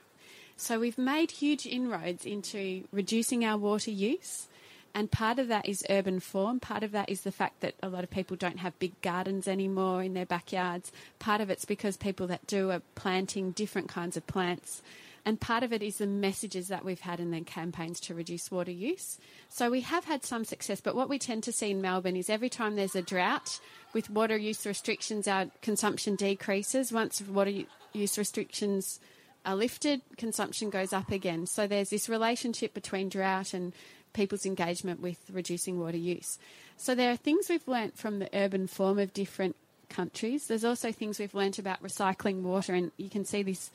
[0.56, 4.46] So we've made huge inroads into reducing our water use.
[4.96, 6.58] And part of that is urban form.
[6.58, 9.46] Part of that is the fact that a lot of people don't have big gardens
[9.46, 10.90] anymore in their backyards.
[11.18, 14.80] Part of it's because people that do are planting different kinds of plants.
[15.26, 18.50] And part of it is the messages that we've had in the campaigns to reduce
[18.50, 19.18] water use.
[19.50, 22.30] So we have had some success, but what we tend to see in Melbourne is
[22.30, 23.60] every time there's a drought
[23.92, 26.90] with water use restrictions, our consumption decreases.
[26.90, 27.52] Once water
[27.92, 28.98] use restrictions
[29.44, 31.46] are lifted, consumption goes up again.
[31.46, 33.74] So there's this relationship between drought and
[34.16, 36.38] people's engagement with reducing water use.
[36.78, 39.56] So there are things we've learnt from the urban form of different
[39.90, 40.46] countries.
[40.46, 43.70] There's also things we've learnt about recycling water, and you can see this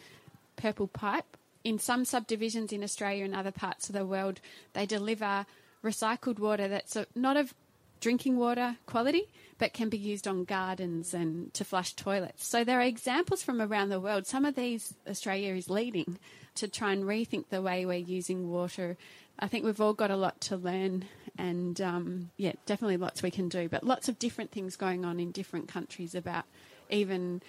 [0.55, 1.37] purple pipe.
[1.63, 4.41] In some subdivisions in Australia and other parts of the world,
[4.73, 5.45] they deliver
[5.83, 7.53] recycled water that's not of
[7.99, 9.25] drinking water quality,
[9.59, 12.47] but can be used on gardens and to flush toilets.
[12.47, 14.25] So there are examples from around the world.
[14.25, 16.17] Some of these Australia is leading
[16.55, 18.97] to try and rethink the way we're using water
[19.41, 21.05] I think we've all got a lot to learn,
[21.37, 23.67] and um, yeah, definitely lots we can do.
[23.67, 26.45] But lots of different things going on in different countries about
[26.89, 27.41] even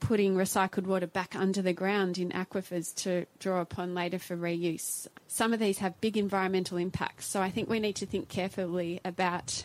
[0.00, 5.06] putting recycled water back under the ground in aquifers to draw upon later for reuse.
[5.28, 9.00] Some of these have big environmental impacts, so I think we need to think carefully
[9.04, 9.64] about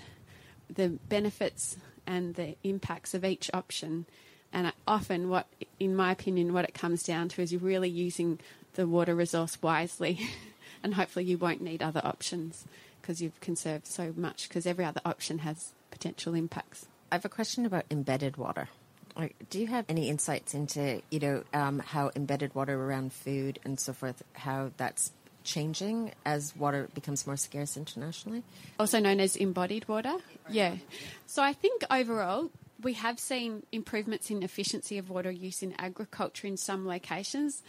[0.74, 4.06] the benefits and the impacts of each option.
[4.52, 5.48] And often, what,
[5.80, 8.40] in my opinion, what it comes down to is really using
[8.74, 10.20] the water resource wisely.
[10.84, 12.66] and hopefully you won't need other options
[13.02, 16.88] because you've conserved so much because every other option has potential impacts.
[17.12, 18.70] I have a question about embedded water.
[19.50, 23.78] Do you have any insights into, you know, um, how embedded water around food and
[23.78, 25.12] so forth, how that's
[25.44, 28.44] changing as water becomes more scarce internationally?
[28.80, 30.16] Also known as embodied water.
[30.50, 30.78] Yeah.
[31.26, 36.48] So I think overall we have seen improvements in efficiency of water use in agriculture
[36.48, 37.62] in some locations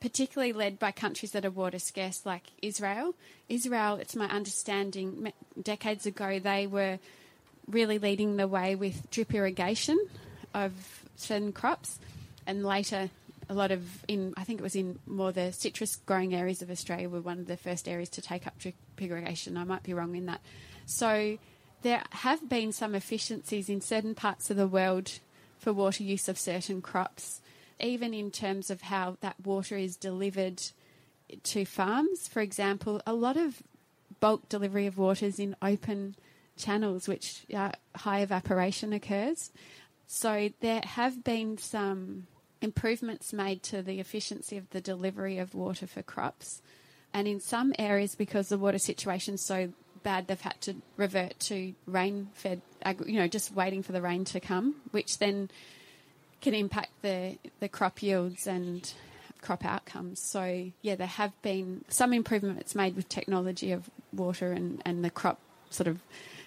[0.00, 3.14] particularly led by countries that are water scarce, like Israel.
[3.48, 6.98] Israel, it's my understanding, decades ago they were
[7.66, 9.98] really leading the way with drip irrigation
[10.54, 10.72] of
[11.16, 11.98] certain crops,
[12.46, 13.10] and later
[13.50, 16.70] a lot of in I think it was in more the citrus growing areas of
[16.70, 19.56] Australia were one of the first areas to take up drip irrigation.
[19.56, 20.40] I might be wrong in that.
[20.86, 21.38] So
[21.82, 25.18] there have been some efficiencies in certain parts of the world
[25.58, 27.40] for water use of certain crops
[27.80, 30.62] even in terms of how that water is delivered
[31.42, 32.28] to farms.
[32.28, 33.62] For example, a lot of
[34.20, 36.16] bulk delivery of water is in open
[36.56, 39.50] channels, which uh, high evaporation occurs.
[40.06, 42.26] So there have been some
[42.60, 46.60] improvements made to the efficiency of the delivery of water for crops.
[47.14, 51.38] And in some areas, because the water situation is so bad, they've had to revert
[51.40, 52.62] to rain fed,
[53.06, 55.50] you know, just waiting for the rain to come, which then
[56.40, 58.92] can impact the, the crop yields and
[59.40, 60.20] crop outcomes.
[60.20, 65.10] So, yeah, there have been some improvements made with technology of water and, and the
[65.10, 66.00] crop sort of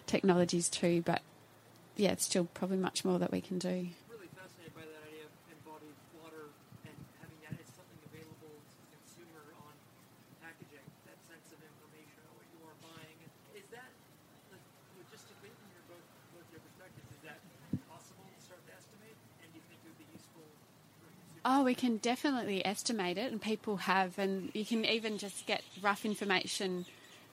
[0.08, 1.22] technologies too, but
[1.96, 3.88] yeah, it's still probably much more that we can do.
[21.44, 25.64] Oh, we can definitely estimate it, and people have, and you can even just get
[25.82, 26.86] rough information,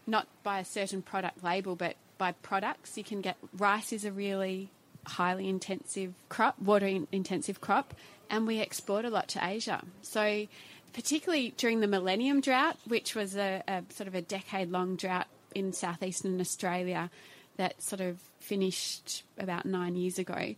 [0.07, 2.97] not by a certain product label, but by products.
[2.97, 4.71] You can get rice is a really
[5.07, 7.95] highly intensive crop, water intensive crop,
[8.31, 9.83] and we export a lot to Asia.
[10.01, 10.47] So,
[10.95, 15.27] particularly during the Millennium Drought, which was a, a sort of a decade long drought
[15.55, 17.11] in southeastern Australia
[17.57, 20.55] that sort of finished about nine years ago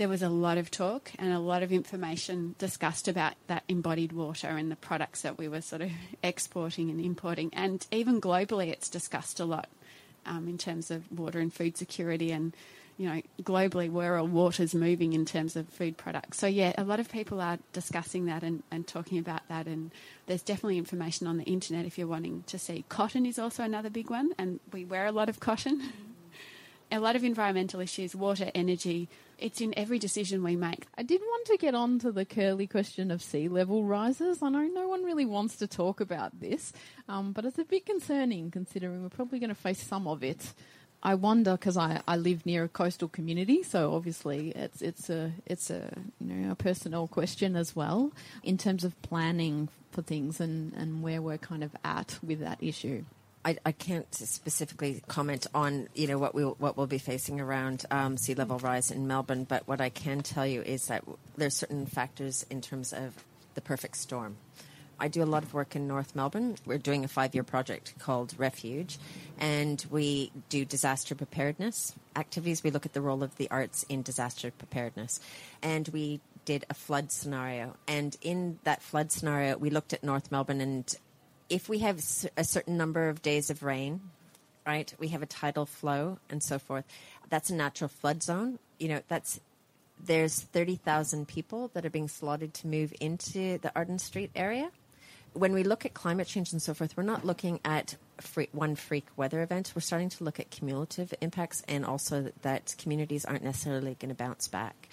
[0.00, 4.12] there was a lot of talk and a lot of information discussed about that embodied
[4.12, 5.90] water and the products that we were sort of
[6.22, 7.50] exporting and importing.
[7.52, 9.68] And even globally, it's discussed a lot
[10.24, 12.56] um, in terms of water and food security and
[12.96, 16.38] you know, globally where are waters moving in terms of food products.
[16.38, 19.90] So yeah, a lot of people are discussing that and, and talking about that and
[20.24, 22.86] there's definitely information on the internet if you're wanting to see.
[22.88, 25.92] Cotton is also another big one and we wear a lot of cotton.
[26.92, 29.08] a lot of environmental issues, water, energy,
[29.40, 30.86] it's in every decision we make.
[30.96, 34.42] I did want to get on to the curly question of sea level rises.
[34.42, 36.72] I know no one really wants to talk about this,
[37.08, 40.54] um, but it's a bit concerning considering we're probably going to face some of it
[41.02, 45.32] I wonder because I, I live near a coastal community, so obviously it's it's a
[45.46, 48.12] it's a you know a personal question as well
[48.42, 52.58] in terms of planning for things and, and where we're kind of at with that
[52.62, 53.04] issue.
[53.44, 57.86] I, I can't specifically comment on you know what we what we'll be facing around
[57.90, 61.04] um, sea level rise in Melbourne, but what I can tell you is that
[61.36, 63.24] there's certain factors in terms of
[63.54, 64.36] the perfect storm.
[65.02, 66.56] I do a lot of work in North Melbourne.
[66.66, 68.98] We're doing a five year project called Refuge,
[69.38, 72.62] and we do disaster preparedness activities.
[72.62, 75.18] We look at the role of the arts in disaster preparedness,
[75.62, 77.76] and we did a flood scenario.
[77.88, 80.94] And in that flood scenario, we looked at North Melbourne, and
[81.50, 81.98] if we have
[82.36, 84.00] a certain number of days of rain,
[84.66, 86.84] right, we have a tidal flow and so forth.
[87.28, 88.58] That's a natural flood zone.
[88.78, 89.40] You know, that's
[90.02, 94.70] there's 30,000 people that are being slotted to move into the Arden Street area
[95.32, 97.96] when we look at climate change and so forth, we're not looking at
[98.52, 99.72] one freak weather event.
[99.74, 104.14] We're starting to look at cumulative impacts and also that communities aren't necessarily going to
[104.14, 104.88] bounce back.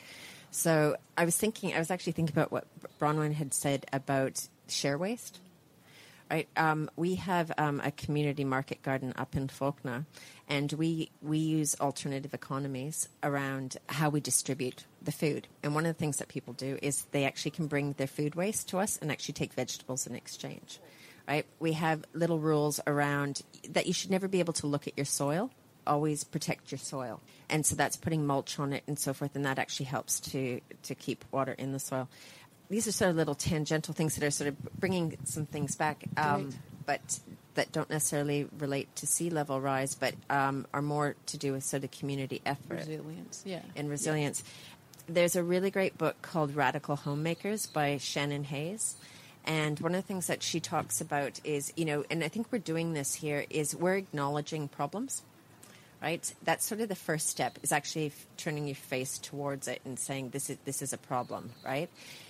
[0.52, 2.66] So I was thinking, I was actually thinking about what
[3.00, 5.40] Bronwyn had said about share waste.
[6.30, 10.06] Right, um, we have um, a community market garden up in Fawkner,
[10.50, 15.48] and we we use alternative economies around how we distribute the food.
[15.64, 18.36] And one of the things that people do is they actually can bring their food
[18.36, 20.80] waste to us and actually take vegetables in exchange.
[21.30, 21.46] Right?
[21.60, 25.06] We have little rules around that you should never be able to look at your
[25.06, 25.50] soil.
[25.86, 29.46] Always protect your soil, and so that's putting mulch on it and so forth, and
[29.46, 32.10] that actually helps to to keep water in the soil.
[32.70, 36.04] These are sort of little tangential things that are sort of bringing some things back,
[36.18, 36.54] um,
[36.86, 37.20] but
[37.56, 41.64] that don't necessarily relate to sea level rise, but um, are more to do with
[41.64, 42.80] sort of community effort.
[42.80, 43.62] Resilience, yeah.
[43.76, 44.44] And resilience.
[44.46, 45.14] Yeah.
[45.14, 48.96] There's a really great book called Radical Homemakers by Shannon Hayes.
[49.46, 52.48] And one of the things that she talks about is, you know, and I think
[52.52, 55.24] we're doing this here, is we're acknowledging problems,
[56.04, 56.34] right?
[56.44, 60.32] That's sort of the first step, is actually turning your face towards it and saying,
[60.32, 61.90] this is, this is a problem, right?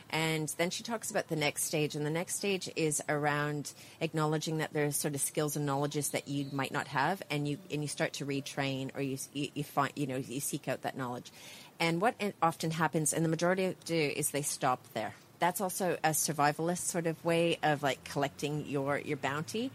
[0.10, 4.60] And then she talks about the next stage, and the next stage is around acknowledging
[4.60, 7.82] that there's sort of skills and knowledges that you might not have, and you and
[7.82, 10.98] you start to retrain, or you you, you find you know you seek out that
[10.98, 11.32] knowledge.
[11.80, 15.14] And what often happens, and the majority do, is they stop there.
[15.40, 19.72] That's also a survivalist sort of way of like collecting your your bounty.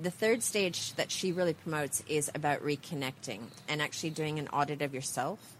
[0.00, 4.82] The third stage that she really promotes is about reconnecting and actually doing an audit
[4.82, 5.56] of yourself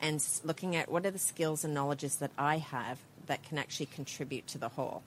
[0.00, 3.86] and looking at what are the skills and knowledges that I have that can actually
[3.86, 5.02] contribute to the whole.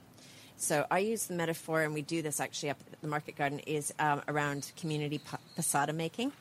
[0.58, 3.60] So I use the metaphor, and we do this actually up at the market garden,
[3.60, 5.20] is um, around community
[5.58, 6.32] passata making.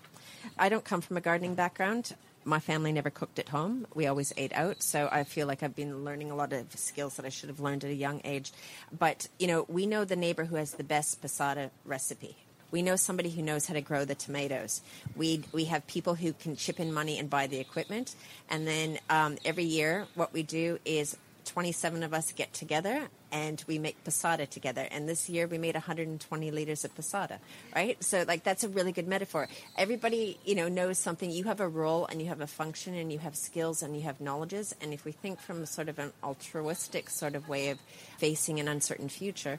[0.59, 2.15] I don't come from a gardening background.
[2.45, 3.87] My family never cooked at home.
[3.95, 4.83] We always ate out.
[4.83, 7.61] So I feel like I've been learning a lot of skills that I should have
[7.61, 8.53] learned at a young age.
[8.97, 12.37] But, you know, we know the neighbor who has the best passata recipe.
[12.73, 14.81] We know somebody who knows how to grow the tomatoes.
[15.15, 18.17] We we have people who can chip in money and buy the equipment.
[18.49, 23.63] And then um, every year, what we do is 27 of us get together and
[23.67, 24.87] we make passata together.
[24.91, 27.39] And this year we made 120 liters of passata,
[27.75, 28.03] right?
[28.03, 29.49] So like that's a really good metaphor.
[29.77, 31.31] Everybody, you know, knows something.
[31.31, 34.03] You have a role and you have a function and you have skills and you
[34.03, 34.75] have knowledges.
[34.81, 37.79] And if we think from sort of an altruistic sort of way of
[38.19, 39.59] facing an uncertain future,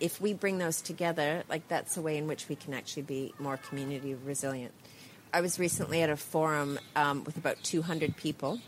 [0.00, 3.34] if we bring those together, like that's a way in which we can actually be
[3.38, 4.72] more community resilient.
[5.32, 8.60] I was recently at a forum um, with about 200 people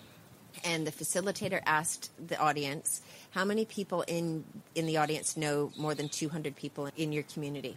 [0.65, 4.45] and the facilitator asked the audience how many people in
[4.75, 7.77] in the audience know more than 200 people in your community?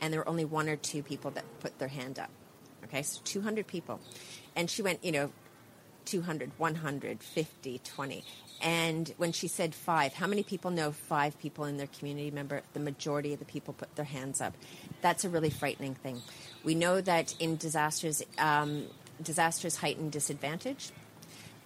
[0.00, 2.30] And there were only one or two people that put their hand up.
[2.84, 4.00] Okay so 200 people.
[4.56, 5.32] And she went you know
[6.06, 8.24] 200 100 50 20
[8.62, 12.62] and when she said five how many people know five people in their community member?
[12.72, 14.54] The majority of the people put their hands up.
[15.00, 16.20] That's a really frightening thing.
[16.64, 18.86] We know that in disasters um,
[19.22, 20.90] disasters heighten disadvantage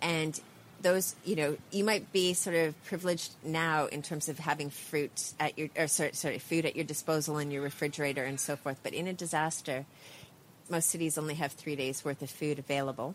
[0.05, 0.38] and
[0.82, 5.32] those, you know, you might be sort of privileged now in terms of having fruit
[5.40, 8.78] at your, or sorry, sorry, food at your disposal in your refrigerator and so forth.
[8.82, 9.86] But in a disaster,
[10.68, 13.14] most cities only have three days worth of food available.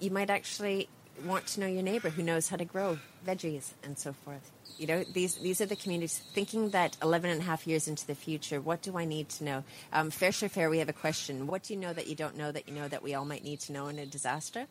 [0.00, 0.88] You might actually
[1.24, 4.50] want to know your neighbor who knows how to grow veggies and so forth.
[4.78, 8.06] You know, these these are the communities thinking that 11 and a half years into
[8.06, 9.64] the future, what do I need to know?
[9.92, 11.46] Um, Fair Share Fare, we have a question.
[11.46, 13.44] What do you know that you don't know that you know that we all might
[13.44, 14.66] need to know in a disaster?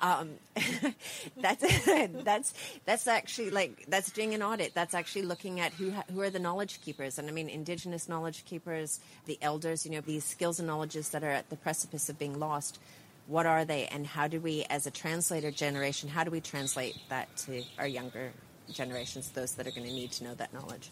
[0.00, 0.30] Um,
[1.36, 1.64] that's
[2.24, 4.74] that's that's actually like that's doing an audit.
[4.74, 8.44] That's actually looking at who who are the knowledge keepers, and I mean indigenous knowledge
[8.44, 9.84] keepers, the elders.
[9.84, 12.78] You know these skills and knowledges that are at the precipice of being lost.
[13.26, 16.96] What are they, and how do we, as a translator generation, how do we translate
[17.10, 18.32] that to our younger
[18.72, 20.90] generations, those that are going to need to know that knowledge?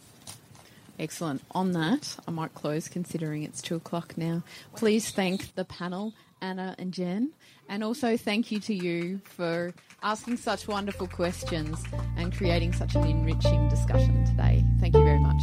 [0.99, 1.43] Excellent.
[1.53, 4.43] On that, I might close considering it's two o'clock now.
[4.75, 7.33] Please thank the panel Anna and Jen.
[7.69, 11.83] And also thank you to you for asking such wonderful questions
[12.17, 14.65] and creating such an enriching discussion today.
[14.81, 15.41] Thank you very much.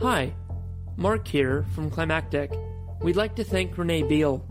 [0.00, 0.34] Hi,
[0.96, 2.52] Mark here from Climactic.
[3.00, 4.44] We'd like to thank Renee Beale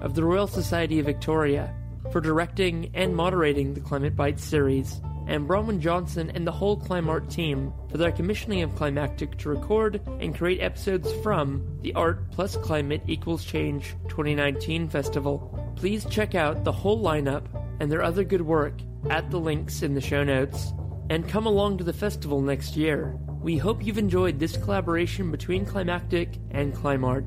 [0.00, 1.74] of the Royal Society of Victoria
[2.12, 7.30] for directing and moderating the Climate Bites series, and Bronwyn Johnson and the whole Climarte
[7.30, 12.56] team for their commissioning of Climactic to record and create episodes from the Art Plus
[12.56, 15.74] Climate Equals Change 2019 festival.
[15.76, 17.44] Please check out the whole lineup
[17.80, 18.74] and their other good work
[19.10, 20.72] at the links in the show notes,
[21.10, 23.16] and come along to the festival next year.
[23.40, 27.26] We hope you've enjoyed this collaboration between Climactic and Climarte.